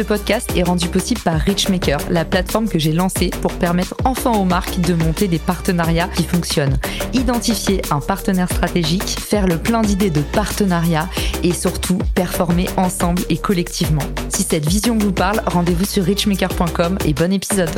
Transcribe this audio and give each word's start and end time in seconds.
Ce 0.00 0.04
podcast 0.06 0.56
est 0.56 0.62
rendu 0.62 0.88
possible 0.88 1.20
par 1.20 1.38
Richmaker, 1.38 1.98
la 2.08 2.24
plateforme 2.24 2.70
que 2.70 2.78
j'ai 2.78 2.92
lancée 2.92 3.28
pour 3.42 3.52
permettre 3.52 3.94
enfin 4.06 4.32
aux 4.32 4.46
marques 4.46 4.80
de 4.80 4.94
monter 4.94 5.28
des 5.28 5.38
partenariats 5.38 6.08
qui 6.08 6.22
fonctionnent. 6.22 6.78
Identifier 7.12 7.82
un 7.90 8.00
partenaire 8.00 8.50
stratégique, 8.50 9.20
faire 9.20 9.46
le 9.46 9.58
plein 9.58 9.82
d'idées 9.82 10.08
de 10.08 10.22
partenariat 10.22 11.06
et 11.42 11.52
surtout 11.52 11.98
performer 12.14 12.66
ensemble 12.78 13.20
et 13.28 13.36
collectivement. 13.36 14.00
Si 14.30 14.42
cette 14.42 14.66
vision 14.66 14.96
vous 14.96 15.12
parle, 15.12 15.42
rendez-vous 15.44 15.84
sur 15.84 16.02
richmaker.com 16.02 16.96
et 17.04 17.12
bon 17.12 17.30
épisode. 17.30 17.68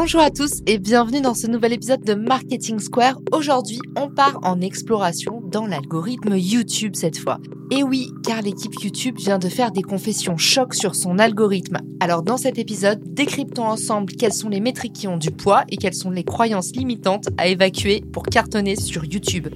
Bonjour 0.00 0.20
à 0.20 0.30
tous 0.30 0.60
et 0.66 0.78
bienvenue 0.78 1.22
dans 1.22 1.34
ce 1.34 1.46
nouvel 1.46 1.72
épisode 1.72 2.04
de 2.04 2.14
Marketing 2.14 2.78
Square. 2.78 3.18
Aujourd'hui, 3.32 3.80
on 3.96 4.08
part 4.08 4.38
en 4.42 4.60
exploration 4.60 5.37
dans 5.48 5.66
l'algorithme 5.66 6.36
YouTube 6.36 6.94
cette 6.94 7.18
fois. 7.18 7.38
Et 7.70 7.82
oui, 7.82 8.10
car 8.24 8.42
l'équipe 8.42 8.72
YouTube 8.82 9.16
vient 9.18 9.38
de 9.38 9.48
faire 9.48 9.72
des 9.72 9.82
confessions 9.82 10.36
choc 10.36 10.74
sur 10.74 10.94
son 10.94 11.18
algorithme. 11.18 11.78
Alors 12.00 12.22
dans 12.22 12.36
cet 12.36 12.58
épisode, 12.58 13.00
décryptons 13.04 13.66
ensemble 13.66 14.12
quelles 14.12 14.32
sont 14.32 14.48
les 14.48 14.60
métriques 14.60 14.94
qui 14.94 15.08
ont 15.08 15.16
du 15.16 15.30
poids 15.30 15.64
et 15.70 15.76
quelles 15.76 15.94
sont 15.94 16.10
les 16.10 16.24
croyances 16.24 16.72
limitantes 16.74 17.28
à 17.36 17.48
évacuer 17.48 18.02
pour 18.12 18.24
cartonner 18.24 18.76
sur 18.76 19.04
YouTube. 19.04 19.48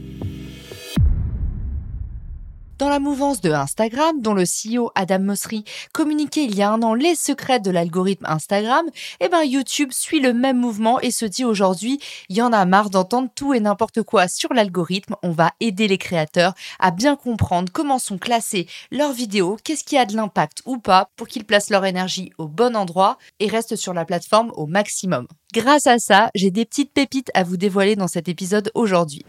Dans 2.83 2.89
la 2.89 2.99
mouvance 2.99 3.41
de 3.41 3.53
Instagram, 3.53 4.21
dont 4.21 4.35
le 4.35 4.43
CEO 4.43 4.91
Adam 4.97 5.21
Mosseri 5.21 5.63
communiquait 5.93 6.43
il 6.43 6.57
y 6.57 6.63
a 6.63 6.73
un 6.73 6.83
an 6.83 6.95
les 6.95 7.15
secrets 7.15 7.61
de 7.61 7.71
l'algorithme 7.71 8.27
Instagram, 8.27 8.85
eh 9.21 9.29
ben 9.29 9.45
YouTube 9.45 9.93
suit 9.93 10.19
le 10.19 10.33
même 10.33 10.59
mouvement 10.59 10.99
et 10.99 11.13
se 11.13 11.25
dit 11.25 11.45
aujourd'hui, 11.45 12.01
il 12.29 12.37
y 12.37 12.43
en 12.43 12.53
a 12.53 12.65
marre 12.65 12.91
d'entendre 12.91 13.29
tout 13.37 13.55
et 13.55 13.61
n'importe 13.61 14.03
quoi 14.03 14.27
sur 14.27 14.53
l'algorithme, 14.53 15.15
on 15.23 15.31
va 15.31 15.53
aider 15.61 15.87
les 15.87 15.97
créateurs 15.97 16.55
à 16.81 16.91
bien 16.91 17.15
comprendre 17.15 17.71
comment 17.73 18.01
sont 18.01 18.19
classées 18.19 18.67
leurs 18.91 19.13
vidéos, 19.13 19.59
qu'est-ce 19.63 19.85
qui 19.85 19.97
a 19.97 20.05
de 20.05 20.17
l'impact 20.17 20.63
ou 20.67 20.79
pas 20.79 21.09
pour 21.15 21.29
qu'ils 21.29 21.45
placent 21.45 21.71
leur 21.71 21.85
énergie 21.85 22.33
au 22.37 22.49
bon 22.49 22.75
endroit 22.75 23.17
et 23.39 23.47
restent 23.47 23.77
sur 23.77 23.95
la 23.95 24.05
plateforme 24.05 24.51
au 24.57 24.67
maximum. 24.67 25.29
Grâce 25.55 25.87
à 25.87 26.01
ça, 26.01 26.31
j'ai 26.35 26.51
des 26.51 26.65
petites 26.65 26.93
pépites 26.93 27.31
à 27.35 27.45
vous 27.45 27.57
dévoiler 27.57 27.95
dans 27.95 28.09
cet 28.09 28.29
épisode 28.29 28.73
aujourd'hui. 28.75 29.25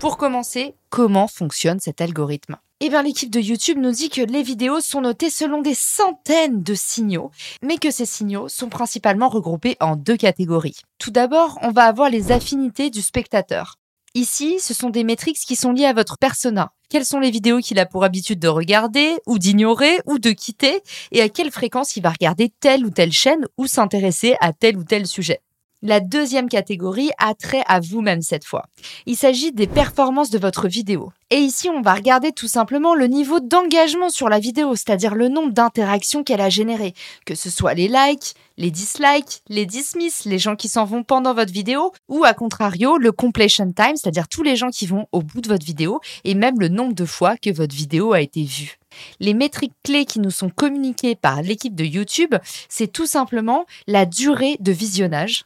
Pour 0.00 0.16
commencer, 0.16 0.76
comment 0.90 1.26
fonctionne 1.26 1.80
cet 1.80 2.00
algorithme? 2.00 2.56
Eh 2.78 2.88
bien, 2.88 3.02
l'équipe 3.02 3.32
de 3.32 3.40
YouTube 3.40 3.78
nous 3.78 3.90
dit 3.90 4.10
que 4.10 4.20
les 4.20 4.44
vidéos 4.44 4.80
sont 4.80 5.00
notées 5.00 5.28
selon 5.28 5.60
des 5.60 5.74
centaines 5.74 6.62
de 6.62 6.74
signaux, 6.74 7.32
mais 7.64 7.78
que 7.78 7.90
ces 7.90 8.06
signaux 8.06 8.48
sont 8.48 8.68
principalement 8.68 9.28
regroupés 9.28 9.76
en 9.80 9.96
deux 9.96 10.16
catégories. 10.16 10.76
Tout 10.98 11.10
d'abord, 11.10 11.58
on 11.62 11.72
va 11.72 11.86
avoir 11.86 12.10
les 12.10 12.30
affinités 12.30 12.90
du 12.90 13.02
spectateur. 13.02 13.74
Ici, 14.14 14.60
ce 14.60 14.72
sont 14.72 14.90
des 14.90 15.02
métriques 15.02 15.36
qui 15.44 15.56
sont 15.56 15.72
liées 15.72 15.86
à 15.86 15.94
votre 15.94 16.16
persona. 16.16 16.70
Quelles 16.88 17.04
sont 17.04 17.18
les 17.18 17.32
vidéos 17.32 17.58
qu'il 17.58 17.80
a 17.80 17.84
pour 17.84 18.04
habitude 18.04 18.38
de 18.38 18.46
regarder, 18.46 19.16
ou 19.26 19.40
d'ignorer, 19.40 19.98
ou 20.06 20.20
de 20.20 20.30
quitter, 20.30 20.80
et 21.10 21.22
à 21.22 21.28
quelle 21.28 21.50
fréquence 21.50 21.96
il 21.96 22.04
va 22.04 22.10
regarder 22.10 22.52
telle 22.60 22.86
ou 22.86 22.90
telle 22.90 23.12
chaîne, 23.12 23.46
ou 23.56 23.66
s'intéresser 23.66 24.36
à 24.40 24.52
tel 24.52 24.76
ou 24.76 24.84
tel 24.84 25.08
sujet? 25.08 25.40
La 25.80 26.00
deuxième 26.00 26.48
catégorie 26.48 27.10
a 27.18 27.34
trait 27.34 27.62
à 27.68 27.78
vous-même 27.78 28.20
cette 28.20 28.44
fois. 28.44 28.64
Il 29.06 29.14
s'agit 29.14 29.52
des 29.52 29.68
performances 29.68 30.30
de 30.30 30.38
votre 30.38 30.66
vidéo. 30.66 31.12
Et 31.30 31.36
ici, 31.36 31.68
on 31.68 31.82
va 31.82 31.94
regarder 31.94 32.32
tout 32.32 32.48
simplement 32.48 32.96
le 32.96 33.06
niveau 33.06 33.38
d'engagement 33.38 34.08
sur 34.08 34.28
la 34.28 34.40
vidéo, 34.40 34.74
c'est-à-dire 34.74 35.14
le 35.14 35.28
nombre 35.28 35.52
d'interactions 35.52 36.24
qu'elle 36.24 36.40
a 36.40 36.48
générées, 36.48 36.94
que 37.26 37.36
ce 37.36 37.48
soit 37.48 37.74
les 37.74 37.86
likes, 37.86 38.34
les 38.56 38.72
dislikes, 38.72 39.42
les 39.48 39.66
dismiss, 39.66 40.24
les 40.24 40.38
gens 40.38 40.56
qui 40.56 40.68
s'en 40.68 40.84
vont 40.84 41.04
pendant 41.04 41.34
votre 41.34 41.52
vidéo, 41.52 41.92
ou 42.08 42.24
à 42.24 42.34
contrario, 42.34 42.96
le 42.96 43.12
completion 43.12 43.70
time, 43.70 43.94
c'est-à-dire 43.94 44.26
tous 44.26 44.42
les 44.42 44.56
gens 44.56 44.70
qui 44.70 44.86
vont 44.86 45.06
au 45.12 45.22
bout 45.22 45.42
de 45.42 45.48
votre 45.48 45.66
vidéo, 45.66 46.00
et 46.24 46.34
même 46.34 46.58
le 46.58 46.68
nombre 46.68 46.94
de 46.94 47.04
fois 47.04 47.36
que 47.36 47.50
votre 47.50 47.76
vidéo 47.76 48.14
a 48.14 48.20
été 48.20 48.42
vue. 48.42 48.78
Les 49.20 49.34
métriques 49.34 49.74
clés 49.84 50.06
qui 50.06 50.18
nous 50.18 50.30
sont 50.30 50.48
communiquées 50.48 51.14
par 51.14 51.42
l'équipe 51.42 51.74
de 51.74 51.84
YouTube, 51.84 52.34
c'est 52.68 52.90
tout 52.90 53.06
simplement 53.06 53.66
la 53.86 54.06
durée 54.06 54.56
de 54.60 54.72
visionnage, 54.72 55.44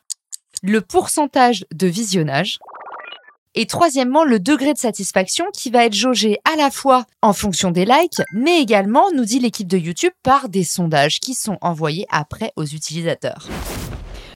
le 0.63 0.81
pourcentage 0.81 1.65
de 1.75 1.89
visionnage, 1.89 2.59
et 3.55 3.67
troisièmement, 3.67 4.25
le 4.25 4.41
degré 4.41 4.73
de 4.73 4.79
satisfaction 4.79 5.45
qui 5.53 5.71
va 5.71 5.85
être 5.85 5.93
jaugé 5.93 6.39
à 6.51 6.57
la 6.57 6.71
fois 6.71 7.05
en 7.21 7.35
fonction 7.35 7.71
des 7.71 7.85
likes, 7.85 8.23
mais 8.33 8.61
également, 8.63 9.11
nous 9.15 9.25
dit 9.25 9.41
l'équipe 9.41 9.69
de 9.69 9.77
YouTube, 9.77 10.13
par 10.23 10.49
des 10.49 10.65
sondages 10.65 11.21
qui 11.21 11.35
sont 11.35 11.59
envoyés 11.61 12.07
après 12.11 12.53
aux 12.57 12.65
utilisateurs. 12.65 13.49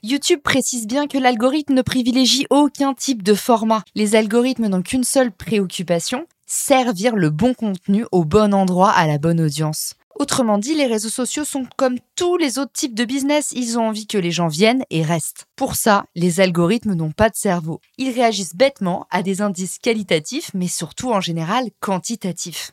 YouTube 0.03 0.41
précise 0.43 0.85
bien 0.85 1.07
que 1.07 1.17
l'algorithme 1.17 1.73
ne 1.73 1.81
privilégie 1.81 2.45
aucun 2.51 2.93
type 2.93 3.23
de 3.23 3.33
format. 3.33 3.83
Les 3.95 4.15
algorithmes 4.15 4.67
n'ont 4.67 4.83
qu'une 4.83 5.03
seule 5.03 5.31
préoccupation, 5.31 6.27
servir 6.45 7.15
le 7.15 7.31
bon 7.31 7.55
contenu 7.55 8.05
au 8.11 8.23
bon 8.23 8.53
endroit 8.53 8.91
à 8.91 9.07
la 9.07 9.17
bonne 9.17 9.41
audience. 9.41 9.95
Autrement 10.19 10.57
dit, 10.57 10.73
les 10.73 10.87
réseaux 10.87 11.09
sociaux 11.09 11.43
sont 11.43 11.67
comme 11.77 11.99
tous 12.15 12.37
les 12.37 12.57
autres 12.57 12.71
types 12.71 12.95
de 12.95 13.05
business, 13.05 13.51
ils 13.51 13.77
ont 13.77 13.89
envie 13.89 14.07
que 14.07 14.17
les 14.17 14.31
gens 14.31 14.47
viennent 14.47 14.83
et 14.89 15.03
restent. 15.03 15.45
Pour 15.55 15.75
ça, 15.75 16.05
les 16.15 16.39
algorithmes 16.39 16.95
n'ont 16.95 17.11
pas 17.11 17.29
de 17.29 17.35
cerveau. 17.35 17.81
Ils 17.99 18.09
réagissent 18.09 18.55
bêtement 18.55 19.05
à 19.11 19.21
des 19.21 19.41
indices 19.41 19.77
qualitatifs, 19.77 20.49
mais 20.55 20.67
surtout 20.67 21.11
en 21.11 21.21
général 21.21 21.69
quantitatifs. 21.81 22.71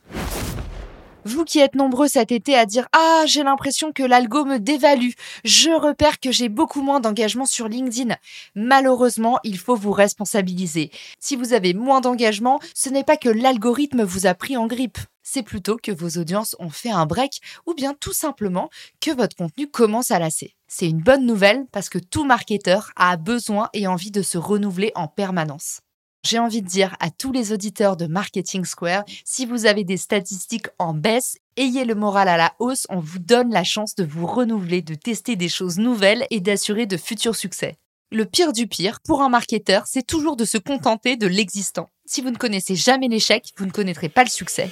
Vous 1.23 1.43
qui 1.43 1.59
êtes 1.59 1.75
nombreux 1.75 2.07
cet 2.07 2.31
été 2.31 2.55
à 2.55 2.65
dire 2.65 2.87
Ah, 2.93 3.23
j'ai 3.27 3.43
l'impression 3.43 3.91
que 3.91 4.03
l'algo 4.03 4.45
me 4.45 4.57
dévalue. 4.57 5.11
Je 5.43 5.69
repère 5.69 6.19
que 6.19 6.31
j'ai 6.31 6.49
beaucoup 6.49 6.81
moins 6.81 6.99
d'engagement 6.99 7.45
sur 7.45 7.67
LinkedIn. 7.67 8.15
Malheureusement, 8.55 9.39
il 9.43 9.57
faut 9.57 9.75
vous 9.75 9.91
responsabiliser. 9.91 10.91
Si 11.19 11.35
vous 11.35 11.53
avez 11.53 11.73
moins 11.73 12.01
d'engagement, 12.01 12.59
ce 12.73 12.89
n'est 12.89 13.03
pas 13.03 13.17
que 13.17 13.29
l'algorithme 13.29 14.03
vous 14.03 14.25
a 14.25 14.33
pris 14.33 14.57
en 14.57 14.67
grippe 14.67 14.99
c'est 15.25 15.43
plutôt 15.43 15.75
que 15.75 15.91
vos 15.91 16.19
audiences 16.19 16.55
ont 16.59 16.69
fait 16.69 16.91
un 16.91 17.05
break 17.05 17.41
ou 17.65 17.73
bien 17.73 17.93
tout 17.99 18.13
simplement 18.13 18.69
que 19.01 19.11
votre 19.11 19.35
contenu 19.35 19.67
commence 19.67 20.11
à 20.11 20.19
lasser. 20.19 20.55
C'est 20.69 20.87
une 20.87 21.01
bonne 21.01 21.25
nouvelle 21.25 21.65
parce 21.73 21.89
que 21.89 21.99
tout 21.99 22.23
marketeur 22.23 22.91
a 22.95 23.17
besoin 23.17 23.69
et 23.73 23.87
envie 23.87 24.11
de 24.11 24.21
se 24.21 24.37
renouveler 24.37 24.93
en 24.95 25.09
permanence. 25.09 25.81
J'ai 26.23 26.39
envie 26.39 26.61
de 26.61 26.67
dire 26.67 26.95
à 26.99 27.11
tous 27.11 27.31
les 27.31 27.51
auditeurs 27.51 27.97
de 27.97 28.07
Marketing 28.07 28.65
Square, 28.65 29.03
si 29.25 29.45
vous 29.45 29.67
avez 29.67 29.83
des 29.83 29.97
statistiques 29.97 30.69
en 30.79 30.93
baisse, 30.93 31.37
ayez 31.55 31.85
le 31.85 31.93
moral 31.93 32.27
à 32.29 32.37
la 32.37 32.53
hausse, 32.57 32.87
on 32.89 32.99
vous 32.99 33.19
donne 33.19 33.51
la 33.51 33.63
chance 33.63 33.93
de 33.93 34.03
vous 34.03 34.25
renouveler, 34.25 34.81
de 34.81 34.95
tester 34.95 35.35
des 35.35 35.49
choses 35.49 35.77
nouvelles 35.77 36.25
et 36.31 36.39
d'assurer 36.39 36.87
de 36.87 36.97
futurs 36.97 37.35
succès. 37.35 37.77
Le 38.11 38.25
pire 38.25 38.53
du 38.53 38.65
pire, 38.65 39.01
pour 39.01 39.21
un 39.21 39.29
marketeur, 39.29 39.85
c'est 39.85 40.05
toujours 40.05 40.35
de 40.35 40.45
se 40.45 40.57
contenter 40.57 41.15
de 41.15 41.27
l'existant. 41.27 41.89
Si 42.07 42.21
vous 42.21 42.29
ne 42.29 42.37
connaissez 42.37 42.75
jamais 42.75 43.07
l'échec, 43.07 43.51
vous 43.57 43.65
ne 43.65 43.71
connaîtrez 43.71 44.09
pas 44.09 44.23
le 44.23 44.29
succès 44.29 44.69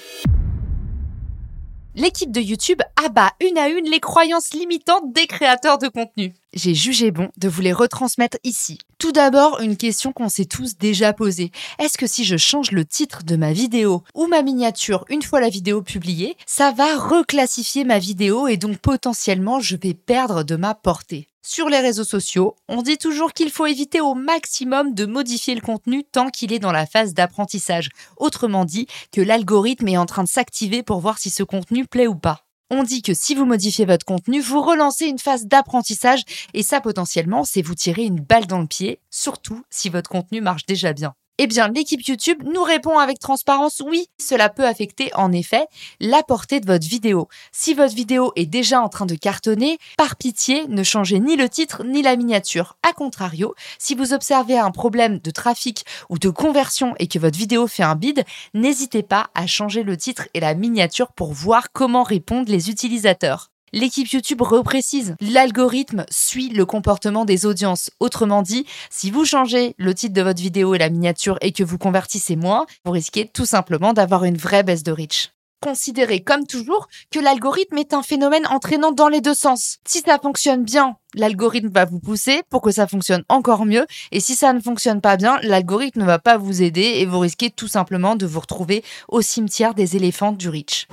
l'équipe 1.95 2.31
de 2.31 2.41
YouTube 2.41 2.81
abat 3.05 3.31
une 3.39 3.57
à 3.57 3.69
une 3.69 3.89
les 3.89 3.99
croyances 3.99 4.53
limitantes 4.53 5.13
des 5.13 5.27
créateurs 5.27 5.77
de 5.77 5.87
contenu. 5.87 6.33
J'ai 6.53 6.73
jugé 6.73 7.11
bon 7.11 7.29
de 7.37 7.47
vous 7.47 7.61
les 7.61 7.73
retransmettre 7.73 8.37
ici. 8.43 8.79
Tout 9.03 9.11
d'abord, 9.11 9.59
une 9.59 9.75
question 9.75 10.13
qu'on 10.13 10.29
s'est 10.29 10.45
tous 10.45 10.77
déjà 10.77 11.11
posée. 11.11 11.51
Est-ce 11.77 11.97
que 11.97 12.07
si 12.07 12.23
je 12.23 12.37
change 12.37 12.71
le 12.71 12.85
titre 12.85 13.25
de 13.25 13.35
ma 13.35 13.51
vidéo 13.51 14.01
ou 14.15 14.27
ma 14.27 14.41
miniature 14.43 15.03
une 15.09 15.21
fois 15.21 15.41
la 15.41 15.49
vidéo 15.49 15.81
publiée, 15.81 16.37
ça 16.45 16.71
va 16.71 16.97
reclassifier 16.97 17.83
ma 17.83 17.99
vidéo 17.99 18.47
et 18.47 18.55
donc 18.55 18.77
potentiellement 18.77 19.59
je 19.59 19.75
vais 19.75 19.93
perdre 19.93 20.43
de 20.43 20.55
ma 20.55 20.73
portée? 20.73 21.27
Sur 21.45 21.67
les 21.67 21.81
réseaux 21.81 22.05
sociaux, 22.05 22.55
on 22.69 22.81
dit 22.81 22.97
toujours 22.97 23.33
qu'il 23.33 23.51
faut 23.51 23.65
éviter 23.65 23.99
au 23.99 24.13
maximum 24.13 24.93
de 24.93 25.05
modifier 25.05 25.53
le 25.53 25.59
contenu 25.59 26.05
tant 26.05 26.29
qu'il 26.29 26.53
est 26.53 26.59
dans 26.59 26.71
la 26.71 26.85
phase 26.85 27.13
d'apprentissage. 27.13 27.89
Autrement 28.15 28.63
dit, 28.63 28.87
que 29.11 29.19
l'algorithme 29.19 29.89
est 29.89 29.97
en 29.97 30.05
train 30.05 30.23
de 30.23 30.29
s'activer 30.29 30.81
pour 30.81 31.01
voir 31.01 31.17
si 31.17 31.29
ce 31.29 31.43
contenu 31.43 31.85
plaît 31.85 32.07
ou 32.07 32.15
pas. 32.15 32.45
On 32.75 32.81
dit 32.81 33.03
que 33.03 33.13
si 33.13 33.35
vous 33.35 33.45
modifiez 33.45 33.85
votre 33.85 34.03
contenu, 34.03 34.41
vous 34.41 34.59
relancez 34.59 35.05
une 35.05 35.19
phase 35.19 35.45
d'apprentissage 35.45 36.23
et 36.55 36.63
ça 36.63 36.81
potentiellement, 36.81 37.43
c'est 37.43 37.61
vous 37.61 37.75
tirer 37.75 38.01
une 38.03 38.19
balle 38.19 38.47
dans 38.47 38.61
le 38.61 38.65
pied, 38.65 38.99
surtout 39.11 39.63
si 39.69 39.89
votre 39.89 40.09
contenu 40.09 40.41
marche 40.41 40.65
déjà 40.65 40.91
bien. 40.91 41.13
Eh 41.39 41.47
bien, 41.47 41.67
l'équipe 41.67 42.05
YouTube 42.05 42.43
nous 42.45 42.61
répond 42.61 42.99
avec 42.99 43.17
transparence, 43.17 43.81
oui, 43.83 44.05
cela 44.19 44.49
peut 44.49 44.67
affecter 44.67 45.09
en 45.15 45.31
effet 45.31 45.65
la 45.99 46.21
portée 46.21 46.59
de 46.59 46.67
votre 46.67 46.87
vidéo. 46.87 47.27
Si 47.51 47.73
votre 47.73 47.95
vidéo 47.95 48.31
est 48.35 48.45
déjà 48.45 48.79
en 48.79 48.87
train 48.87 49.07
de 49.07 49.15
cartonner, 49.15 49.79
par 49.97 50.15
pitié, 50.15 50.67
ne 50.67 50.83
changez 50.83 51.19
ni 51.19 51.35
le 51.35 51.49
titre 51.49 51.83
ni 51.83 52.03
la 52.03 52.15
miniature. 52.17 52.77
A 52.87 52.93
contrario, 52.93 53.55
si 53.79 53.95
vous 53.95 54.13
observez 54.13 54.59
un 54.59 54.69
problème 54.69 55.17
de 55.17 55.31
trafic 55.31 55.85
ou 56.09 56.19
de 56.19 56.29
conversion 56.29 56.93
et 56.99 57.07
que 57.07 57.17
votre 57.17 57.37
vidéo 57.37 57.65
fait 57.65 57.81
un 57.81 57.95
bid, 57.95 58.23
n'hésitez 58.53 59.01
pas 59.01 59.31
à 59.33 59.47
changer 59.47 59.81
le 59.81 59.97
titre 59.97 60.27
et 60.35 60.39
la 60.39 60.53
miniature 60.53 61.13
pour 61.13 61.33
voir 61.33 61.71
comment 61.71 62.03
répondent 62.03 62.47
les 62.47 62.69
utilisateurs. 62.69 63.52
L'équipe 63.75 64.07
YouTube 64.07 64.43
reprécise, 64.43 65.15
l'algorithme 65.19 66.05
suit 66.11 66.49
le 66.49 66.63
comportement 66.63 67.25
des 67.25 67.47
audiences. 67.47 67.89
Autrement 67.99 68.43
dit, 68.43 68.67
si 68.91 69.09
vous 69.09 69.25
changez 69.25 69.73
le 69.79 69.95
titre 69.95 70.13
de 70.13 70.21
votre 70.21 70.39
vidéo 70.39 70.75
et 70.75 70.77
la 70.77 70.91
miniature 70.91 71.39
et 71.41 71.51
que 71.51 71.63
vous 71.63 71.79
convertissez 71.79 72.35
moins, 72.35 72.67
vous 72.85 72.91
risquez 72.91 73.27
tout 73.27 73.47
simplement 73.47 73.93
d'avoir 73.93 74.25
une 74.25 74.37
vraie 74.37 74.61
baisse 74.61 74.83
de 74.83 74.91
reach 74.91 75.31
considérez 75.63 76.19
comme 76.19 76.45
toujours 76.45 76.89
que 77.09 77.21
l'algorithme 77.21 77.77
est 77.77 77.93
un 77.93 78.03
phénomène 78.03 78.45
entraînant 78.47 78.91
dans 78.91 79.07
les 79.07 79.21
deux 79.21 79.33
sens. 79.33 79.77
Si 79.87 80.01
ça 80.01 80.19
fonctionne 80.19 80.65
bien, 80.65 80.97
l'algorithme 81.15 81.69
va 81.69 81.85
vous 81.85 82.01
pousser 82.01 82.41
pour 82.49 82.61
que 82.61 82.71
ça 82.71 82.85
fonctionne 82.85 83.23
encore 83.29 83.65
mieux. 83.65 83.85
Et 84.11 84.19
si 84.19 84.35
ça 84.35 84.51
ne 84.51 84.59
fonctionne 84.59 84.99
pas 84.99 85.15
bien, 85.15 85.39
l'algorithme 85.41 86.01
ne 86.01 86.05
va 86.05 86.19
pas 86.19 86.37
vous 86.37 86.61
aider 86.61 86.95
et 86.97 87.05
vous 87.05 87.19
risquez 87.19 87.49
tout 87.49 87.69
simplement 87.69 88.17
de 88.17 88.25
vous 88.25 88.41
retrouver 88.41 88.83
au 89.07 89.21
cimetière 89.21 89.73
des 89.73 89.95
éléphants 89.95 90.33
du 90.33 90.49
Rich. 90.49 90.87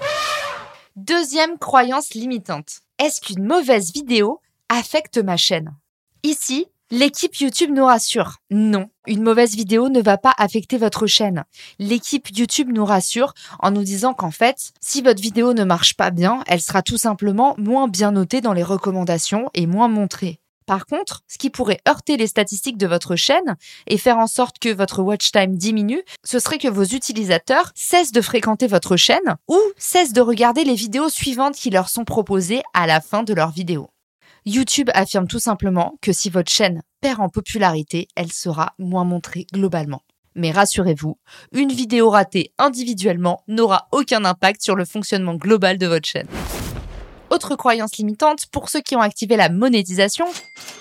Deuxième 1.06 1.56
croyance 1.56 2.12
limitante. 2.12 2.80
Est-ce 2.98 3.22
qu'une 3.22 3.46
mauvaise 3.46 3.90
vidéo 3.94 4.42
affecte 4.68 5.16
ma 5.16 5.38
chaîne? 5.38 5.74
Ici, 6.24 6.66
L'équipe 6.90 7.36
YouTube 7.36 7.70
nous 7.72 7.86
rassure. 7.86 8.38
Non, 8.50 8.90
une 9.06 9.22
mauvaise 9.22 9.54
vidéo 9.54 9.88
ne 9.88 10.02
va 10.02 10.18
pas 10.18 10.34
affecter 10.36 10.76
votre 10.76 11.06
chaîne. 11.06 11.44
L'équipe 11.78 12.28
YouTube 12.36 12.68
nous 12.70 12.84
rassure 12.84 13.32
en 13.60 13.70
nous 13.70 13.84
disant 13.84 14.12
qu'en 14.12 14.32
fait, 14.32 14.72
si 14.80 15.00
votre 15.00 15.22
vidéo 15.22 15.54
ne 15.54 15.62
marche 15.62 15.94
pas 15.94 16.10
bien, 16.10 16.42
elle 16.48 16.60
sera 16.60 16.82
tout 16.82 16.98
simplement 16.98 17.54
moins 17.58 17.86
bien 17.86 18.10
notée 18.10 18.40
dans 18.40 18.52
les 18.52 18.64
recommandations 18.64 19.50
et 19.54 19.66
moins 19.66 19.86
montrée. 19.86 20.40
Par 20.70 20.86
contre, 20.86 21.24
ce 21.26 21.36
qui 21.36 21.50
pourrait 21.50 21.80
heurter 21.88 22.16
les 22.16 22.28
statistiques 22.28 22.78
de 22.78 22.86
votre 22.86 23.16
chaîne 23.16 23.56
et 23.88 23.98
faire 23.98 24.18
en 24.18 24.28
sorte 24.28 24.60
que 24.60 24.72
votre 24.72 25.02
watch 25.02 25.32
time 25.32 25.56
diminue, 25.56 26.04
ce 26.22 26.38
serait 26.38 26.58
que 26.58 26.68
vos 26.68 26.84
utilisateurs 26.84 27.72
cessent 27.74 28.12
de 28.12 28.20
fréquenter 28.20 28.68
votre 28.68 28.96
chaîne 28.96 29.36
ou 29.48 29.58
cessent 29.76 30.12
de 30.12 30.20
regarder 30.20 30.62
les 30.62 30.76
vidéos 30.76 31.08
suivantes 31.08 31.56
qui 31.56 31.70
leur 31.70 31.88
sont 31.88 32.04
proposées 32.04 32.62
à 32.72 32.86
la 32.86 33.00
fin 33.00 33.24
de 33.24 33.34
leur 33.34 33.50
vidéo. 33.50 33.90
YouTube 34.46 34.90
affirme 34.94 35.26
tout 35.26 35.40
simplement 35.40 35.98
que 36.00 36.12
si 36.12 36.30
votre 36.30 36.52
chaîne 36.52 36.82
perd 37.00 37.20
en 37.20 37.30
popularité, 37.30 38.06
elle 38.14 38.30
sera 38.30 38.74
moins 38.78 39.02
montrée 39.02 39.48
globalement. 39.52 40.02
Mais 40.36 40.52
rassurez-vous, 40.52 41.18
une 41.50 41.72
vidéo 41.72 42.10
ratée 42.10 42.52
individuellement 42.58 43.42
n'aura 43.48 43.88
aucun 43.90 44.24
impact 44.24 44.62
sur 44.62 44.76
le 44.76 44.84
fonctionnement 44.84 45.34
global 45.34 45.78
de 45.78 45.88
votre 45.88 46.06
chaîne. 46.06 46.28
Autre 47.30 47.54
croyance 47.54 47.96
limitante, 47.96 48.46
pour 48.46 48.68
ceux 48.68 48.80
qui 48.80 48.96
ont 48.96 49.00
activé 49.00 49.36
la 49.36 49.48
monétisation, 49.48 50.26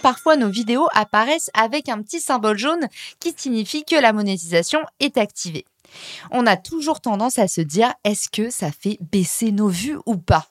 parfois 0.02 0.36
nos 0.36 0.50
vidéos 0.50 0.88
apparaissent 0.94 1.52
avec 1.54 1.90
un 1.90 2.02
petit 2.02 2.20
symbole 2.20 2.58
jaune 2.58 2.88
qui 3.20 3.34
signifie 3.38 3.86
que 3.86 3.96
la 3.96 4.14
monétisation 4.14 4.80
est 5.00 5.18
activée. 5.18 5.66
On 6.32 6.48
a 6.48 6.58
toujours 6.58 7.02
tendance 7.02 7.38
à 7.38 7.48
se 7.48 7.62
dire 7.62 7.94
est-ce 8.04 8.30
que 8.30 8.50
ça 8.50 8.72
fait 8.72 8.98
baisser 9.12 9.52
nos 9.52 9.68
vues 9.68 10.00
ou 10.08 10.18
pas? 10.18 10.48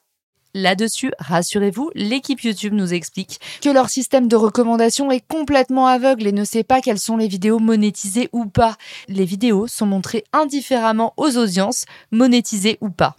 Là-dessus, 0.55 1.13
rassurez-vous, 1.19 1.91
l'équipe 1.95 2.41
YouTube 2.41 2.73
nous 2.73 2.95
explique 2.95 3.41
que 3.61 3.69
leur 3.69 3.91
système 3.91 4.29
de 4.29 4.37
recommandation 4.37 5.11
est 5.11 5.27
complètement 5.27 5.87
aveugle 5.87 6.27
et 6.27 6.33
ne 6.33 6.45
sait 6.45 6.65
pas 6.65 6.81
quelles 6.81 6.99
sont 6.99 7.17
les 7.17 7.29
vidéos 7.29 7.59
monétisées 7.59 8.29
ou 8.33 8.47
pas. 8.47 8.77
Les 9.09 9.25
vidéos 9.25 9.67
sont 9.67 9.87
montrées 9.87 10.25
indifféremment 10.33 11.13
aux 11.17 11.37
audiences, 11.37 11.85
monétisées 12.11 12.79
ou 12.81 12.89
pas. 12.89 13.15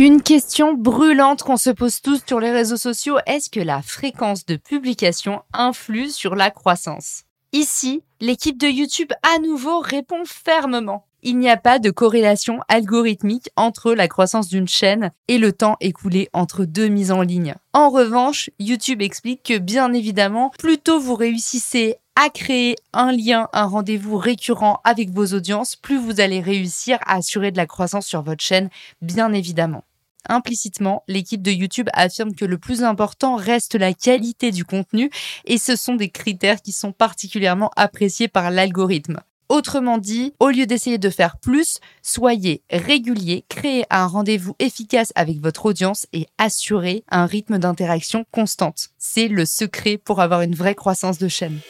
Une 0.00 0.22
question 0.22 0.74
brûlante 0.74 1.42
qu'on 1.42 1.56
se 1.56 1.70
pose 1.70 2.00
tous 2.00 2.22
sur 2.24 2.38
les 2.38 2.52
réseaux 2.52 2.76
sociaux, 2.76 3.18
est-ce 3.26 3.50
que 3.50 3.58
la 3.58 3.82
fréquence 3.82 4.46
de 4.46 4.54
publication 4.54 5.42
influe 5.52 6.10
sur 6.10 6.36
la 6.36 6.52
croissance? 6.52 7.24
Ici, 7.52 8.04
l'équipe 8.20 8.60
de 8.60 8.68
YouTube 8.68 9.10
à 9.24 9.40
nouveau 9.40 9.80
répond 9.80 10.22
fermement. 10.24 11.06
Il 11.24 11.36
n'y 11.36 11.50
a 11.50 11.56
pas 11.56 11.80
de 11.80 11.90
corrélation 11.90 12.60
algorithmique 12.68 13.50
entre 13.56 13.92
la 13.92 14.06
croissance 14.06 14.46
d'une 14.46 14.68
chaîne 14.68 15.10
et 15.26 15.36
le 15.36 15.50
temps 15.50 15.76
écoulé 15.80 16.28
entre 16.32 16.64
deux 16.64 16.86
mises 16.86 17.10
en 17.10 17.22
ligne. 17.22 17.56
En 17.72 17.90
revanche, 17.90 18.50
YouTube 18.60 19.02
explique 19.02 19.42
que 19.42 19.58
bien 19.58 19.92
évidemment, 19.92 20.52
plus 20.60 20.78
tôt 20.78 21.00
vous 21.00 21.16
réussissez 21.16 21.96
à 22.14 22.30
créer 22.30 22.76
un 22.92 23.10
lien, 23.10 23.48
un 23.52 23.66
rendez-vous 23.66 24.16
récurrent 24.16 24.80
avec 24.84 25.10
vos 25.10 25.34
audiences, 25.34 25.74
plus 25.74 25.98
vous 25.98 26.20
allez 26.20 26.40
réussir 26.40 26.98
à 27.04 27.16
assurer 27.16 27.50
de 27.50 27.56
la 27.56 27.66
croissance 27.66 28.06
sur 28.06 28.22
votre 28.22 28.44
chaîne, 28.44 28.70
bien 29.02 29.32
évidemment. 29.32 29.82
Implicitement, 30.28 31.02
l'équipe 31.08 31.42
de 31.42 31.50
YouTube 31.50 31.88
affirme 31.94 32.34
que 32.34 32.44
le 32.44 32.58
plus 32.58 32.84
important 32.84 33.36
reste 33.36 33.74
la 33.74 33.94
qualité 33.94 34.50
du 34.50 34.64
contenu 34.64 35.10
et 35.46 35.56
ce 35.58 35.74
sont 35.74 35.94
des 35.94 36.10
critères 36.10 36.60
qui 36.60 36.72
sont 36.72 36.92
particulièrement 36.92 37.70
appréciés 37.76 38.28
par 38.28 38.50
l'algorithme. 38.50 39.20
Autrement 39.48 39.96
dit, 39.96 40.34
au 40.40 40.50
lieu 40.50 40.66
d'essayer 40.66 40.98
de 40.98 41.08
faire 41.08 41.38
plus, 41.38 41.80
soyez 42.02 42.62
régulier, 42.68 43.46
créez 43.48 43.84
un 43.88 44.06
rendez-vous 44.06 44.54
efficace 44.58 45.10
avec 45.14 45.40
votre 45.40 45.64
audience 45.64 46.06
et 46.12 46.26
assurez 46.36 47.02
un 47.08 47.24
rythme 47.24 47.58
d'interaction 47.58 48.26
constante. 48.30 48.90
C'est 48.98 49.28
le 49.28 49.46
secret 49.46 49.96
pour 49.96 50.20
avoir 50.20 50.42
une 50.42 50.54
vraie 50.54 50.74
croissance 50.74 51.16
de 51.16 51.28
chaîne. 51.28 51.60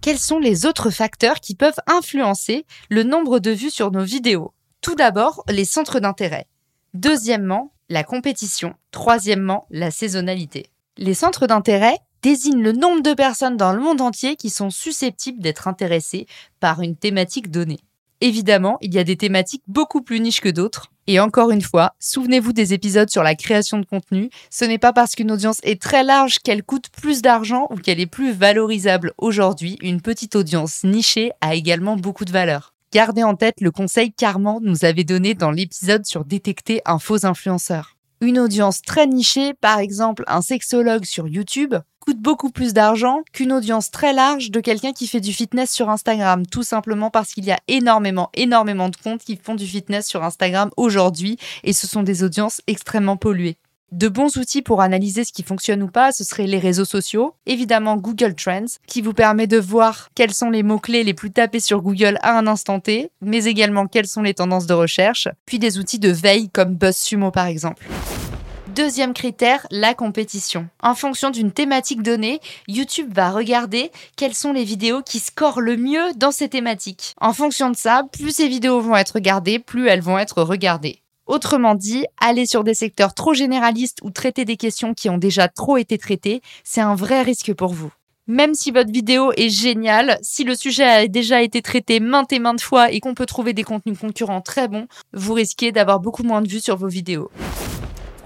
Quels 0.00 0.18
sont 0.18 0.40
les 0.40 0.66
autres 0.66 0.90
facteurs 0.90 1.38
qui 1.38 1.54
peuvent 1.54 1.80
influencer 1.86 2.66
le 2.88 3.04
nombre 3.04 3.38
de 3.38 3.52
vues 3.52 3.70
sur 3.70 3.92
nos 3.92 4.02
vidéos? 4.02 4.52
Tout 4.80 4.94
d'abord, 4.94 5.44
les 5.48 5.66
centres 5.66 6.00
d'intérêt. 6.00 6.46
Deuxièmement, 6.94 7.72
la 7.90 8.02
compétition. 8.02 8.74
Troisièmement, 8.92 9.66
la 9.70 9.90
saisonnalité. 9.90 10.70
Les 10.96 11.12
centres 11.12 11.46
d'intérêt 11.46 11.98
désigne 12.22 12.62
le 12.62 12.72
nombre 12.72 13.02
de 13.02 13.12
personnes 13.12 13.58
dans 13.58 13.74
le 13.74 13.80
monde 13.80 14.00
entier 14.00 14.36
qui 14.36 14.48
sont 14.48 14.70
susceptibles 14.70 15.42
d'être 15.42 15.68
intéressées 15.68 16.26
par 16.60 16.80
une 16.80 16.96
thématique 16.96 17.50
donnée. 17.50 17.80
Évidemment, 18.22 18.78
il 18.80 18.94
y 18.94 18.98
a 18.98 19.04
des 19.04 19.16
thématiques 19.16 19.62
beaucoup 19.66 20.00
plus 20.00 20.18
niches 20.18 20.40
que 20.40 20.48
d'autres. 20.48 20.90
Et 21.06 21.20
encore 21.20 21.50
une 21.50 21.62
fois, 21.62 21.94
souvenez-vous 21.98 22.54
des 22.54 22.72
épisodes 22.72 23.10
sur 23.10 23.22
la 23.22 23.34
création 23.34 23.78
de 23.78 23.86
contenu. 23.86 24.30
Ce 24.48 24.64
n'est 24.64 24.78
pas 24.78 24.94
parce 24.94 25.14
qu'une 25.14 25.32
audience 25.32 25.60
est 25.62 25.80
très 25.80 26.04
large 26.04 26.38
qu'elle 26.38 26.62
coûte 26.62 26.88
plus 26.90 27.20
d'argent 27.20 27.66
ou 27.70 27.76
qu'elle 27.76 28.00
est 28.00 28.06
plus 28.06 28.32
valorisable 28.32 29.12
aujourd'hui. 29.18 29.76
Une 29.82 30.00
petite 30.00 30.36
audience 30.36 30.84
nichée 30.84 31.32
a 31.42 31.54
également 31.54 31.96
beaucoup 31.96 32.24
de 32.24 32.32
valeur. 32.32 32.74
Gardez 32.92 33.22
en 33.22 33.36
tête 33.36 33.60
le 33.60 33.70
conseil 33.70 34.12
qu'Armand 34.12 34.58
nous 34.60 34.84
avait 34.84 35.04
donné 35.04 35.34
dans 35.34 35.52
l'épisode 35.52 36.04
sur 36.04 36.24
détecter 36.24 36.82
un 36.84 36.98
faux 36.98 37.24
influenceur. 37.24 37.96
Une 38.20 38.40
audience 38.40 38.82
très 38.82 39.06
nichée, 39.06 39.54
par 39.54 39.78
exemple 39.78 40.24
un 40.26 40.42
sexologue 40.42 41.04
sur 41.04 41.28
YouTube, 41.28 41.76
coûte 42.00 42.18
beaucoup 42.18 42.50
plus 42.50 42.72
d'argent 42.72 43.22
qu'une 43.32 43.52
audience 43.52 43.92
très 43.92 44.12
large 44.12 44.50
de 44.50 44.58
quelqu'un 44.58 44.92
qui 44.92 45.06
fait 45.06 45.20
du 45.20 45.32
fitness 45.32 45.70
sur 45.70 45.88
Instagram, 45.88 46.44
tout 46.46 46.64
simplement 46.64 47.10
parce 47.10 47.32
qu'il 47.32 47.44
y 47.44 47.52
a 47.52 47.60
énormément, 47.68 48.28
énormément 48.34 48.88
de 48.88 48.96
comptes 48.96 49.22
qui 49.22 49.36
font 49.36 49.54
du 49.54 49.68
fitness 49.68 50.08
sur 50.08 50.24
Instagram 50.24 50.70
aujourd'hui 50.76 51.38
et 51.62 51.72
ce 51.72 51.86
sont 51.86 52.02
des 52.02 52.24
audiences 52.24 52.60
extrêmement 52.66 53.16
polluées. 53.16 53.56
De 53.92 54.06
bons 54.06 54.36
outils 54.36 54.62
pour 54.62 54.82
analyser 54.82 55.24
ce 55.24 55.32
qui 55.32 55.42
fonctionne 55.42 55.82
ou 55.82 55.88
pas, 55.88 56.12
ce 56.12 56.22
seraient 56.22 56.46
les 56.46 56.60
réseaux 56.60 56.84
sociaux, 56.84 57.34
évidemment 57.46 57.96
Google 57.96 58.36
Trends, 58.36 58.78
qui 58.86 59.02
vous 59.02 59.14
permet 59.14 59.48
de 59.48 59.58
voir 59.58 60.10
quels 60.14 60.32
sont 60.32 60.48
les 60.48 60.62
mots-clés 60.62 61.02
les 61.02 61.12
plus 61.12 61.32
tapés 61.32 61.58
sur 61.58 61.82
Google 61.82 62.16
à 62.22 62.38
un 62.38 62.46
instant 62.46 62.78
T, 62.78 63.10
mais 63.20 63.46
également 63.46 63.88
quelles 63.88 64.06
sont 64.06 64.22
les 64.22 64.34
tendances 64.34 64.66
de 64.66 64.74
recherche, 64.74 65.26
puis 65.44 65.58
des 65.58 65.78
outils 65.78 65.98
de 65.98 66.12
veille 66.12 66.50
comme 66.50 66.76
BuzzSumo 66.76 67.32
par 67.32 67.46
exemple. 67.46 67.84
Deuxième 68.76 69.12
critère, 69.12 69.66
la 69.72 69.94
compétition. 69.94 70.68
En 70.80 70.94
fonction 70.94 71.30
d'une 71.30 71.50
thématique 71.50 72.04
donnée, 72.04 72.38
YouTube 72.68 73.12
va 73.12 73.32
regarder 73.32 73.90
quelles 74.16 74.34
sont 74.34 74.52
les 74.52 74.62
vidéos 74.62 75.02
qui 75.02 75.18
scorent 75.18 75.60
le 75.60 75.76
mieux 75.76 76.12
dans 76.14 76.30
ces 76.30 76.48
thématiques. 76.48 77.16
En 77.20 77.32
fonction 77.32 77.70
de 77.70 77.76
ça, 77.76 78.04
plus 78.12 78.36
ces 78.36 78.46
vidéos 78.46 78.80
vont 78.80 78.94
être 78.94 79.16
regardées, 79.16 79.58
plus 79.58 79.88
elles 79.88 80.00
vont 80.00 80.18
être 80.18 80.44
regardées. 80.44 81.02
Autrement 81.30 81.76
dit, 81.76 82.06
aller 82.20 82.44
sur 82.44 82.64
des 82.64 82.74
secteurs 82.74 83.14
trop 83.14 83.34
généralistes 83.34 83.98
ou 84.02 84.10
traiter 84.10 84.44
des 84.44 84.56
questions 84.56 84.94
qui 84.94 85.08
ont 85.08 85.16
déjà 85.16 85.46
trop 85.46 85.76
été 85.76 85.96
traitées, 85.96 86.42
c'est 86.64 86.80
un 86.80 86.96
vrai 86.96 87.22
risque 87.22 87.54
pour 87.54 87.72
vous. 87.72 87.92
Même 88.26 88.52
si 88.52 88.72
votre 88.72 88.90
vidéo 88.90 89.30
est 89.36 89.48
géniale, 89.48 90.18
si 90.22 90.42
le 90.42 90.56
sujet 90.56 90.82
a 90.82 91.06
déjà 91.06 91.40
été 91.40 91.62
traité 91.62 92.00
maintes 92.00 92.32
et 92.32 92.40
maintes 92.40 92.60
fois 92.60 92.90
et 92.90 92.98
qu'on 92.98 93.14
peut 93.14 93.26
trouver 93.26 93.52
des 93.52 93.62
contenus 93.62 93.96
concurrents 93.96 94.40
très 94.40 94.66
bons, 94.66 94.88
vous 95.12 95.34
risquez 95.34 95.70
d'avoir 95.70 96.00
beaucoup 96.00 96.24
moins 96.24 96.42
de 96.42 96.48
vues 96.48 96.60
sur 96.60 96.76
vos 96.76 96.88
vidéos. 96.88 97.30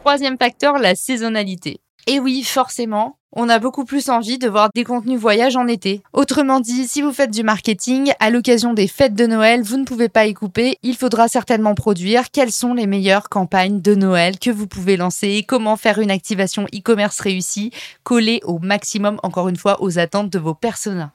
Troisième 0.01 0.39
facteur, 0.39 0.79
la 0.79 0.95
saisonnalité. 0.95 1.81
Et 2.07 2.21
oui, 2.21 2.43
forcément, 2.43 3.19
on 3.35 3.49
a 3.49 3.59
beaucoup 3.59 3.85
plus 3.85 4.09
envie 4.09 4.39
de 4.39 4.49
voir 4.49 4.69
des 4.75 4.85
contenus 4.85 5.19
voyage 5.19 5.57
en 5.57 5.67
été. 5.67 6.03
Autrement 6.13 6.61
dit, 6.61 6.87
si 6.87 7.03
vous 7.03 7.13
faites 7.13 7.31
du 7.31 7.43
marketing, 7.43 8.13
à 8.21 8.31
l'occasion 8.31 8.73
des 8.73 8.89
fêtes 8.89 9.15
de 9.15 9.27
Noël, 9.27 9.63
vous 9.63 9.77
ne 9.77 9.85
pouvez 9.85 10.09
pas 10.09 10.27
y 10.27 10.35
couper, 10.35 10.79
il 10.83 10.97
faudra 10.97 11.29
certainement 11.29 11.75
produire 11.75 12.31
quelles 12.31 12.53
sont 12.53 12.75
les 12.75 12.87
meilleures 12.87 13.29
campagnes 13.29 13.81
de 13.81 13.95
Noël 13.95 14.39
que 14.39 14.51
vous 14.51 14.67
pouvez 14.67 14.97
lancer, 14.97 15.45
comment 15.47 15.77
faire 15.77 15.99
une 15.99 16.11
activation 16.11 16.65
e-commerce 16.75 17.21
réussie, 17.21 17.73
coller 18.05 18.41
au 18.45 18.59
maximum, 18.59 19.19
encore 19.23 19.49
une 19.49 19.57
fois, 19.57 19.83
aux 19.83 19.99
attentes 19.99 20.31
de 20.31 20.39
vos 20.39 20.55
personas. 20.55 21.13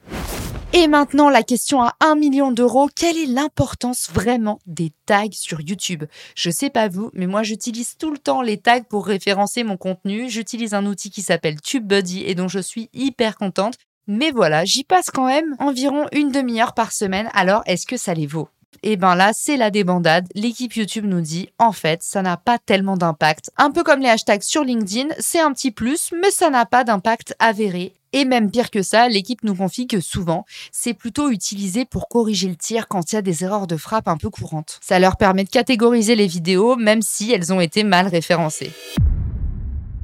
Et 0.71 0.87
maintenant, 0.87 1.29
la 1.29 1.41
question 1.41 1.81
à 1.81 1.95
1 1.99 2.13
million 2.13 2.51
d'euros. 2.51 2.89
Quelle 2.95 3.17
est 3.17 3.25
l'importance 3.25 4.07
vraiment 4.13 4.59
des 4.67 4.91
tags 5.07 5.25
sur 5.31 5.61
YouTube? 5.61 6.03
Je 6.35 6.51
sais 6.51 6.69
pas 6.69 6.87
vous, 6.87 7.09
mais 7.13 7.25
moi 7.25 7.41
j'utilise 7.41 7.97
tout 7.97 8.11
le 8.11 8.19
temps 8.19 8.43
les 8.43 8.57
tags 8.57 8.83
pour 8.83 9.07
référencer 9.07 9.63
mon 9.63 9.77
contenu. 9.77 10.29
J'utilise 10.29 10.75
un 10.75 10.85
outil 10.85 11.09
qui 11.09 11.23
s'appelle 11.23 11.59
TubeBuddy 11.59 12.23
et 12.23 12.35
dont 12.35 12.47
je 12.47 12.59
suis 12.59 12.87
hyper 12.93 13.35
contente. 13.35 13.77
Mais 14.05 14.29
voilà, 14.29 14.63
j'y 14.63 14.83
passe 14.83 15.09
quand 15.09 15.25
même 15.25 15.55
environ 15.57 16.05
une 16.11 16.31
demi-heure 16.31 16.75
par 16.75 16.91
semaine, 16.91 17.29
alors 17.33 17.63
est-ce 17.65 17.87
que 17.87 17.97
ça 17.97 18.13
les 18.13 18.27
vaut? 18.27 18.49
Et 18.83 18.95
ben 18.95 19.15
là, 19.15 19.31
c'est 19.33 19.57
la 19.57 19.71
débandade. 19.71 20.27
L'équipe 20.35 20.75
YouTube 20.75 21.05
nous 21.05 21.21
dit, 21.21 21.49
en 21.57 21.71
fait, 21.71 22.03
ça 22.03 22.21
n'a 22.21 22.37
pas 22.37 22.59
tellement 22.59 22.95
d'impact. 22.95 23.51
Un 23.57 23.71
peu 23.71 23.83
comme 23.83 24.01
les 24.01 24.09
hashtags 24.09 24.43
sur 24.43 24.63
LinkedIn, 24.63 25.09
c'est 25.19 25.39
un 25.39 25.51
petit 25.51 25.71
plus, 25.71 26.11
mais 26.21 26.31
ça 26.31 26.49
n'a 26.49 26.65
pas 26.65 26.83
d'impact 26.83 27.35
avéré. 27.39 27.98
Et 28.13 28.25
même 28.25 28.49
pire 28.49 28.71
que 28.71 28.81
ça, 28.81 29.07
l'équipe 29.07 29.43
nous 29.43 29.55
confie 29.55 29.87
que 29.87 29.99
souvent, 29.99 30.45
c'est 30.71 30.93
plutôt 30.93 31.29
utilisé 31.29 31.85
pour 31.85 32.07
corriger 32.07 32.47
le 32.47 32.55
tir 32.55 32.87
quand 32.87 33.11
il 33.11 33.15
y 33.15 33.17
a 33.19 33.21
des 33.21 33.43
erreurs 33.43 33.67
de 33.67 33.77
frappe 33.77 34.07
un 34.07 34.17
peu 34.17 34.29
courantes. 34.29 34.79
Ça 34.81 34.99
leur 34.99 35.17
permet 35.17 35.43
de 35.43 35.49
catégoriser 35.49 36.15
les 36.15 36.27
vidéos, 36.27 36.75
même 36.75 37.01
si 37.01 37.31
elles 37.31 37.53
ont 37.53 37.61
été 37.61 37.83
mal 37.83 38.07
référencées. 38.07 38.71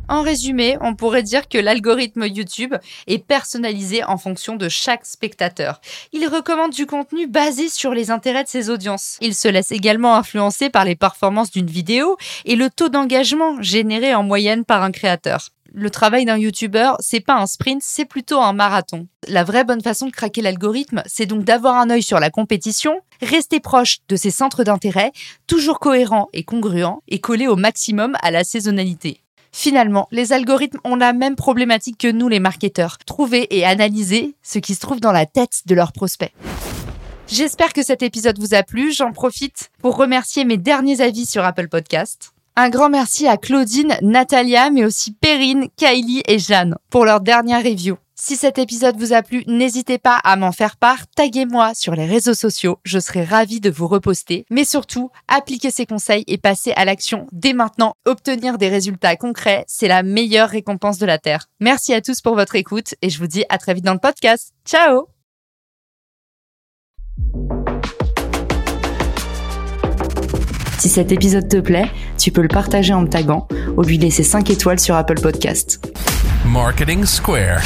En 0.07 0.21
résumé, 0.21 0.77
on 0.81 0.93
pourrait 0.93 1.23
dire 1.23 1.49
que 1.49 1.57
l'algorithme 1.57 2.25
YouTube 2.25 2.75
est 3.07 3.25
personnalisé 3.25 4.03
en 4.03 4.17
fonction 4.17 4.55
de 4.55 4.69
chaque 4.69 5.05
spectateur. 5.05 5.81
Il 6.13 6.27
recommande 6.27 6.71
du 6.71 6.85
contenu 6.85 7.25
basé 7.25 7.69
sur 7.69 7.91
les 7.91 8.11
intérêts 8.11 8.43
de 8.43 8.49
ses 8.49 8.69
audiences. 8.69 9.17
Il 9.21 9.33
se 9.33 9.47
laisse 9.47 9.71
également 9.71 10.15
influencer 10.15 10.69
par 10.69 10.85
les 10.85 10.95
performances 10.95 11.49
d'une 11.49 11.65
vidéo 11.65 12.17
et 12.45 12.55
le 12.55 12.69
taux 12.69 12.89
d'engagement 12.89 13.61
généré 13.61 14.13
en 14.13 14.21
moyenne 14.21 14.63
par 14.63 14.83
un 14.83 14.91
créateur. 14.91 15.49
Le 15.77 15.89
travail 15.89 16.23
d'un 16.23 16.37
YouTuber, 16.37 16.91
c'est 17.01 17.19
pas 17.19 17.35
un 17.35 17.47
sprint, 17.47 17.81
c'est 17.83 18.05
plutôt 18.05 18.39
un 18.39 18.53
marathon. 18.53 19.07
La 19.27 19.43
vraie 19.43 19.65
bonne 19.65 19.81
façon 19.81 20.05
de 20.05 20.11
craquer 20.11 20.41
l'algorithme, 20.41 21.03
c'est 21.05 21.25
donc 21.25 21.43
d'avoir 21.43 21.75
un 21.75 21.89
œil 21.89 22.01
sur 22.01 22.21
la 22.21 22.29
compétition, 22.29 23.01
rester 23.21 23.59
proche 23.59 23.97
de 24.07 24.15
ses 24.15 24.31
centres 24.31 24.63
d'intérêt, 24.63 25.11
toujours 25.47 25.81
cohérent 25.81 26.29
et 26.31 26.43
congruent, 26.43 27.01
et 27.09 27.19
coller 27.19 27.47
au 27.47 27.57
maximum 27.57 28.15
à 28.21 28.31
la 28.31 28.45
saisonnalité. 28.45 29.21
Finalement, 29.51 30.07
les 30.11 30.31
algorithmes 30.31 30.79
ont 30.85 30.95
la 30.95 31.11
même 31.11 31.35
problématique 31.35 31.97
que 31.97 32.11
nous 32.11 32.29
les 32.29 32.39
marketeurs, 32.39 32.97
trouver 33.05 33.53
et 33.53 33.65
analyser 33.65 34.37
ce 34.43 34.59
qui 34.59 34.75
se 34.75 34.79
trouve 34.79 35.01
dans 35.01 35.11
la 35.11 35.25
tête 35.25 35.63
de 35.65 35.75
leurs 35.75 35.91
prospects. 35.91 36.31
J'espère 37.27 37.73
que 37.73 37.83
cet 37.83 38.01
épisode 38.01 38.39
vous 38.39 38.53
a 38.53 38.63
plu, 38.63 38.93
j'en 38.93 39.11
profite 39.11 39.71
pour 39.81 39.97
remercier 39.97 40.45
mes 40.45 40.57
derniers 40.57 41.01
avis 41.01 41.25
sur 41.25 41.43
Apple 41.43 41.67
Podcast. 41.67 42.34
Un 42.57 42.69
grand 42.69 42.89
merci 42.89 43.27
à 43.27 43.35
Claudine, 43.35 43.97
Natalia, 44.01 44.69
mais 44.69 44.85
aussi 44.85 45.11
Perrine, 45.11 45.67
Kylie 45.75 46.23
et 46.25 46.39
Jeanne 46.39 46.77
pour 46.89 47.03
leur 47.03 47.19
dernière 47.19 47.61
review. 47.61 47.97
Si 48.17 48.37
cet 48.37 48.57
épisode 48.57 48.95
vous 48.95 49.11
a 49.11 49.21
plu, 49.23 49.43
n'hésitez 49.45 49.97
pas 49.97 50.15
à 50.23 50.37
m'en 50.37 50.53
faire 50.53 50.77
part, 50.77 51.05
taguez-moi 51.17 51.73
sur 51.73 51.95
les 51.95 52.05
réseaux 52.05 52.33
sociaux, 52.33 52.79
je 52.85 52.97
serai 52.97 53.25
ravie 53.25 53.59
de 53.59 53.69
vous 53.69 53.87
reposter. 53.87 54.45
Mais 54.49 54.63
surtout, 54.63 55.11
appliquez 55.27 55.69
ces 55.69 55.85
conseils 55.85 56.23
et 56.27 56.37
passez 56.37 56.71
à 56.77 56.85
l'action 56.85 57.27
dès 57.33 57.51
maintenant. 57.51 57.95
Obtenir 58.05 58.57
des 58.57 58.69
résultats 58.69 59.17
concrets, 59.17 59.65
c'est 59.67 59.89
la 59.89 60.01
meilleure 60.01 60.47
récompense 60.47 60.97
de 60.97 61.05
la 61.05 61.17
Terre. 61.17 61.47
Merci 61.59 61.93
à 61.93 61.99
tous 61.99 62.21
pour 62.21 62.35
votre 62.35 62.55
écoute 62.55 62.95
et 63.01 63.09
je 63.09 63.19
vous 63.19 63.27
dis 63.27 63.43
à 63.49 63.57
très 63.57 63.73
vite 63.73 63.83
dans 63.83 63.91
le 63.91 63.99
podcast. 63.99 64.53
Ciao 64.65 65.07
Si 70.77 70.89
cet 70.89 71.11
épisode 71.11 71.47
te 71.47 71.57
plaît, 71.57 71.89
tu 72.17 72.31
peux 72.31 72.41
le 72.41 72.47
partager 72.47 72.93
en 72.93 73.01
me 73.01 73.07
taguant 73.07 73.47
ou 73.77 73.81
lui 73.81 73.97
laisser 73.97 74.23
5 74.23 74.49
étoiles 74.49 74.79
sur 74.79 74.95
Apple 74.95 75.19
Podcast. 75.19 75.79
Marketing 76.45 77.05
Square. 77.05 77.61